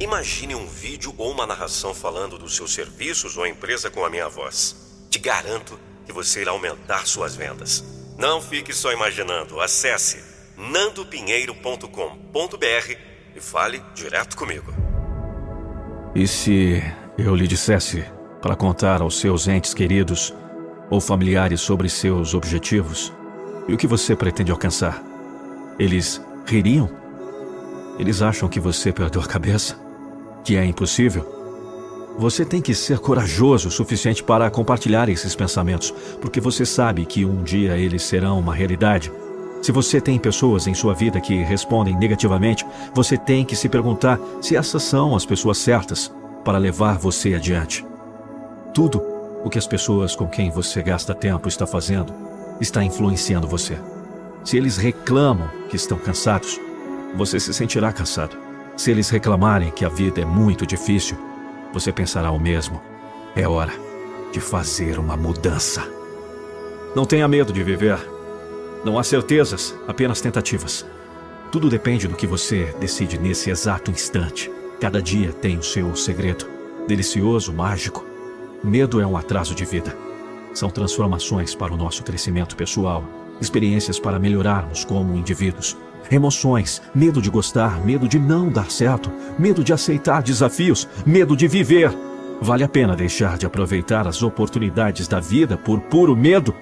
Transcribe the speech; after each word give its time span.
Imagine 0.00 0.56
um 0.56 0.66
vídeo 0.66 1.14
ou 1.16 1.30
uma 1.30 1.46
narração 1.46 1.94
falando 1.94 2.36
dos 2.36 2.56
seus 2.56 2.74
serviços 2.74 3.36
ou 3.36 3.46
empresa 3.46 3.88
com 3.88 4.04
a 4.04 4.10
minha 4.10 4.28
voz. 4.28 4.74
Te 5.08 5.20
garanto 5.20 5.78
que 6.04 6.12
você 6.12 6.40
irá 6.40 6.50
aumentar 6.50 7.06
suas 7.06 7.36
vendas. 7.36 7.84
Não 8.18 8.42
fique 8.42 8.72
só 8.72 8.92
imaginando. 8.92 9.60
Acesse 9.60 10.20
nandopinheiro.com.br 10.56 12.96
e 13.36 13.40
fale 13.40 13.80
direto 13.94 14.36
comigo. 14.36 14.74
E 16.12 16.26
se 16.26 16.82
eu 17.16 17.36
lhe 17.36 17.46
dissesse 17.46 18.04
para 18.42 18.56
contar 18.56 19.00
aos 19.00 19.20
seus 19.20 19.46
entes 19.46 19.72
queridos 19.72 20.34
ou 20.90 21.00
familiares 21.00 21.60
sobre 21.60 21.88
seus 21.88 22.34
objetivos 22.34 23.12
e 23.68 23.74
o 23.74 23.76
que 23.76 23.86
você 23.86 24.16
pretende 24.16 24.50
alcançar? 24.50 25.00
Eles 25.78 26.20
ririam? 26.46 26.90
Eles 27.96 28.22
acham 28.22 28.48
que 28.48 28.58
você 28.58 28.92
perdeu 28.92 29.22
a 29.22 29.26
cabeça? 29.26 29.83
Que 30.44 30.56
é 30.56 30.64
impossível? 30.64 31.26
Você 32.18 32.44
tem 32.44 32.60
que 32.60 32.74
ser 32.74 32.98
corajoso 32.98 33.68
o 33.68 33.72
suficiente 33.72 34.22
para 34.22 34.50
compartilhar 34.50 35.08
esses 35.08 35.34
pensamentos, 35.34 35.92
porque 36.20 36.40
você 36.40 36.66
sabe 36.66 37.06
que 37.06 37.24
um 37.24 37.42
dia 37.42 37.76
eles 37.76 38.02
serão 38.02 38.38
uma 38.38 38.54
realidade. 38.54 39.10
Se 39.62 39.72
você 39.72 40.00
tem 40.00 40.18
pessoas 40.18 40.66
em 40.66 40.74
sua 40.74 40.92
vida 40.92 41.18
que 41.18 41.42
respondem 41.42 41.96
negativamente, 41.96 42.64
você 42.94 43.16
tem 43.16 43.44
que 43.44 43.56
se 43.56 43.68
perguntar 43.68 44.20
se 44.42 44.54
essas 44.54 44.82
são 44.82 45.16
as 45.16 45.24
pessoas 45.24 45.56
certas 45.56 46.12
para 46.44 46.58
levar 46.58 46.98
você 46.98 47.34
adiante. 47.34 47.84
Tudo 48.74 49.02
o 49.42 49.48
que 49.48 49.58
as 49.58 49.66
pessoas 49.66 50.14
com 50.14 50.28
quem 50.28 50.50
você 50.50 50.82
gasta 50.82 51.14
tempo 51.14 51.48
está 51.48 51.66
fazendo 51.66 52.12
está 52.60 52.84
influenciando 52.84 53.48
você. 53.48 53.78
Se 54.44 54.58
eles 54.58 54.76
reclamam 54.76 55.48
que 55.70 55.76
estão 55.76 55.96
cansados, 55.96 56.60
você 57.16 57.40
se 57.40 57.54
sentirá 57.54 57.92
cansado. 57.92 58.43
Se 58.76 58.90
eles 58.90 59.08
reclamarem 59.08 59.70
que 59.70 59.84
a 59.84 59.88
vida 59.88 60.20
é 60.20 60.24
muito 60.24 60.66
difícil, 60.66 61.16
você 61.72 61.92
pensará 61.92 62.30
o 62.30 62.40
mesmo. 62.40 62.82
É 63.36 63.46
hora 63.46 63.72
de 64.32 64.40
fazer 64.40 64.98
uma 64.98 65.16
mudança. 65.16 65.86
Não 66.94 67.04
tenha 67.04 67.28
medo 67.28 67.52
de 67.52 67.62
viver. 67.62 67.98
Não 68.84 68.98
há 68.98 69.04
certezas, 69.04 69.74
apenas 69.86 70.20
tentativas. 70.20 70.84
Tudo 71.52 71.70
depende 71.70 72.08
do 72.08 72.16
que 72.16 72.26
você 72.26 72.74
decide 72.80 73.16
nesse 73.16 73.48
exato 73.48 73.90
instante. 73.90 74.50
Cada 74.80 75.00
dia 75.00 75.32
tem 75.32 75.56
o 75.56 75.62
seu 75.62 75.94
segredo. 75.94 76.46
Delicioso, 76.88 77.52
mágico. 77.52 78.04
Medo 78.62 79.00
é 79.00 79.06
um 79.06 79.16
atraso 79.16 79.54
de 79.54 79.64
vida. 79.64 79.96
São 80.52 80.68
transformações 80.68 81.54
para 81.54 81.72
o 81.72 81.76
nosso 81.76 82.02
crescimento 82.02 82.56
pessoal, 82.56 83.04
experiências 83.40 83.98
para 83.98 84.18
melhorarmos 84.18 84.84
como 84.84 85.16
indivíduos. 85.16 85.76
Emoções, 86.10 86.82
medo 86.94 87.20
de 87.20 87.30
gostar, 87.30 87.84
medo 87.84 88.06
de 88.06 88.18
não 88.18 88.48
dar 88.48 88.70
certo, 88.70 89.10
medo 89.38 89.64
de 89.64 89.72
aceitar 89.72 90.22
desafios, 90.22 90.88
medo 91.04 91.36
de 91.36 91.48
viver. 91.48 91.92
Vale 92.40 92.64
a 92.64 92.68
pena 92.68 92.94
deixar 92.94 93.38
de 93.38 93.46
aproveitar 93.46 94.06
as 94.06 94.22
oportunidades 94.22 95.08
da 95.08 95.20
vida 95.20 95.56
por 95.56 95.80
puro 95.80 96.14
medo? 96.14 96.54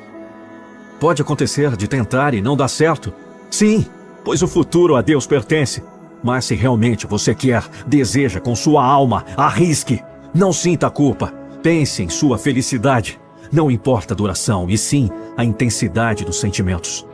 Pode 1.00 1.20
acontecer 1.20 1.76
de 1.76 1.88
tentar 1.88 2.34
e 2.34 2.40
não 2.40 2.56
dar 2.56 2.68
certo? 2.68 3.12
Sim, 3.50 3.84
pois 4.24 4.42
o 4.42 4.48
futuro 4.48 4.94
a 4.94 5.02
Deus 5.02 5.26
pertence. 5.26 5.82
Mas 6.22 6.44
se 6.44 6.54
realmente 6.54 7.06
você 7.06 7.34
quer, 7.34 7.64
deseja 7.86 8.38
com 8.38 8.54
sua 8.54 8.84
alma, 8.84 9.24
arrisque. 9.36 10.00
Não 10.32 10.52
sinta 10.52 10.88
culpa. 10.88 11.34
Pense 11.62 12.02
em 12.02 12.08
sua 12.08 12.38
felicidade. 12.38 13.20
Não 13.52 13.70
importa 13.70 14.14
a 14.14 14.16
duração, 14.16 14.66
e 14.70 14.78
sim 14.78 15.10
a 15.36 15.44
intensidade 15.44 16.24
dos 16.24 16.40
sentimentos. 16.40 17.06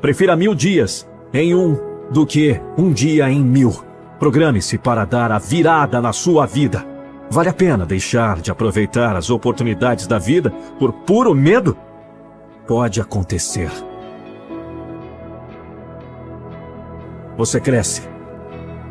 Prefira 0.00 0.34
mil 0.34 0.52
dias 0.54 1.08
em 1.32 1.54
um 1.54 1.78
do 2.10 2.26
que 2.26 2.60
um 2.76 2.92
dia 2.92 3.30
em 3.30 3.42
mil. 3.42 3.72
Programe-se 4.18 4.76
para 4.76 5.04
dar 5.04 5.30
a 5.30 5.38
virada 5.38 6.00
na 6.00 6.12
sua 6.12 6.46
vida. 6.46 6.84
Vale 7.30 7.48
a 7.48 7.52
pena 7.52 7.86
deixar 7.86 8.40
de 8.40 8.50
aproveitar 8.50 9.16
as 9.16 9.30
oportunidades 9.30 10.06
da 10.06 10.18
vida 10.18 10.50
por 10.78 10.92
puro 10.92 11.32
medo? 11.32 11.76
Pode 12.66 13.00
acontecer. 13.00 13.70
Você 17.36 17.60
cresce. 17.60 18.02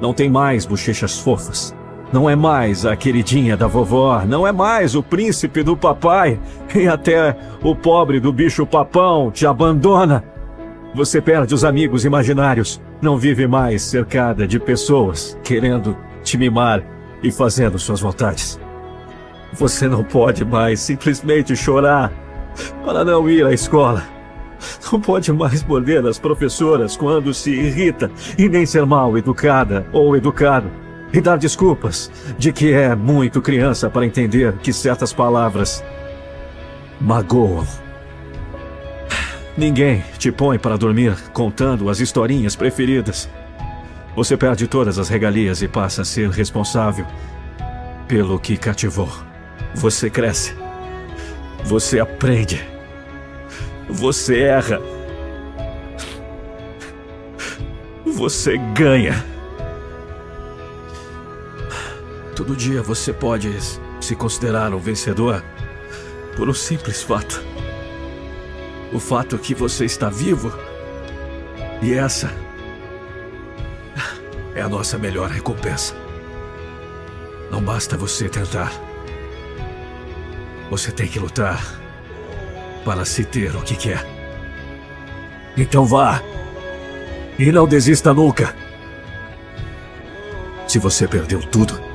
Não 0.02 0.14
tem 0.14 0.30
mais 0.30 0.66
bochechas 0.66 1.20
fofas. 1.20 1.76
Não 2.14 2.30
é 2.30 2.36
mais 2.36 2.86
a 2.86 2.96
queridinha 2.96 3.58
da 3.58 3.66
vovó, 3.66 4.24
não 4.24 4.46
é 4.46 4.52
mais 4.52 4.94
o 4.94 5.02
príncipe 5.02 5.64
do 5.64 5.76
papai, 5.76 6.40
e 6.76 6.88
até 6.88 7.36
o 7.64 7.76
pobre 7.76 8.20
do 8.20 8.32
bicho 8.32 8.68
papão 8.68 9.32
te 9.32 9.48
abandona. 9.48 10.24
Você 10.94 11.20
perde 11.20 11.56
os 11.56 11.66
amigos 11.66 12.06
imaginários, 12.06 12.80
não 13.02 13.18
vive 13.18 13.48
mais 13.48 13.82
cercada 13.82 14.46
de 14.46 14.60
pessoas 14.60 15.36
querendo 15.44 15.98
te 16.22 16.38
mimar 16.38 16.84
e 17.24 17.32
fazendo 17.32 17.80
suas 17.80 18.00
vontades. 18.00 18.60
Você 19.52 19.88
não 19.88 20.04
pode 20.04 20.46
mais 20.46 20.82
simplesmente 20.82 21.56
chorar 21.56 22.14
para 22.86 23.04
não 23.04 23.28
ir 23.28 23.44
à 23.44 23.52
escola. 23.52 24.04
Não 24.92 25.02
pode 25.02 25.34
mais 25.34 25.64
morder 25.64 26.06
as 26.06 26.20
professoras 26.20 26.96
quando 26.96 27.34
se 27.34 27.50
irrita 27.50 28.12
e 28.38 28.48
nem 28.48 28.68
ser 28.68 28.86
mal 28.86 29.18
educada 29.18 29.86
ou 29.92 30.16
educado 30.16 30.83
e 31.14 31.22
dar 31.22 31.38
desculpas 31.38 32.12
de 32.38 32.52
que 32.52 32.74
é 32.74 32.96
muito 32.96 33.42
criança 33.42 33.90
para 33.90 34.06
entender 34.06 34.54
que 34.58 34.74
certas 34.74 35.14
palavras 35.14 35.84
magoam. 37.00 37.66
Ninguém 39.56 40.04
te 40.18 40.32
põe 40.32 40.58
para 40.58 40.76
dormir 40.76 41.16
contando 41.32 41.88
as 41.88 42.00
historinhas 42.00 42.56
preferidas. 42.56 43.30
Você 44.16 44.36
perde 44.36 44.68
todas 44.68 44.98
as 44.98 45.10
regalias 45.10 45.62
e 45.62 45.68
passa 45.68 46.02
a 46.02 46.06
ser 46.06 46.32
responsável 46.32 47.06
pelo 48.08 48.40
que 48.40 48.58
cativou. 48.58 49.10
Você 49.76 50.10
cresce. 50.10 50.56
Você 51.64 52.00
aprende. 52.00 52.68
Você 53.88 54.42
erra. 54.42 54.82
Você 58.06 58.58
ganha. 58.74 59.33
Todo 62.44 62.58
dia 62.58 62.82
você 62.82 63.14
pode 63.14 63.58
se 64.02 64.18
considerar 64.18 64.74
um 64.74 64.78
vencedor 64.78 65.42
por 66.36 66.50
um 66.50 66.54
simples 66.54 67.02
fato. 67.02 67.42
O 68.92 69.00
fato 69.00 69.38
que 69.38 69.56
você 69.56 69.86
está 69.86 70.10
vivo. 70.10 70.52
E 71.82 71.94
essa 71.94 72.30
é 74.54 74.60
a 74.60 74.68
nossa 74.68 74.98
melhor 74.98 75.30
recompensa. 75.30 75.96
Não 77.50 77.64
basta 77.64 77.96
você 77.96 78.28
tentar. 78.28 78.74
Você 80.70 80.92
tem 80.92 81.08
que 81.08 81.20
lutar 81.20 81.64
para 82.84 83.06
se 83.06 83.24
ter 83.24 83.56
o 83.56 83.62
que 83.62 83.78
quer. 83.78 84.06
Então 85.56 85.86
vá. 85.86 86.22
E 87.40 87.54
não 87.54 87.66
desista 87.66 88.14
nunca. 88.14 88.54
Se 90.68 90.78
você 90.78 91.08
perdeu 91.08 91.40
tudo, 91.40 91.93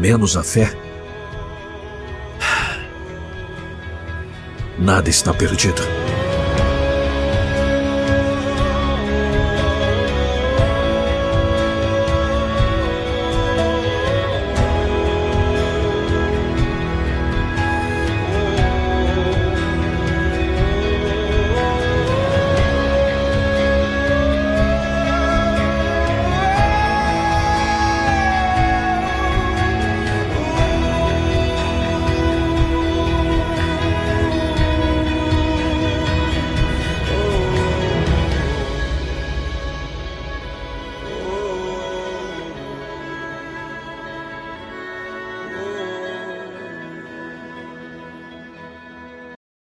menos 0.00 0.36
a 0.36 0.42
fé, 0.42 0.70
nada 4.78 5.08
está 5.08 5.32
perdido. 5.32 6.03